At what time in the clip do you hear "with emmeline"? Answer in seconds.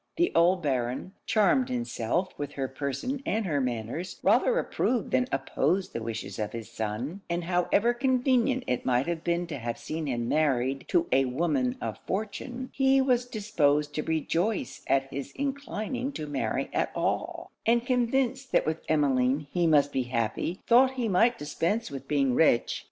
18.65-19.45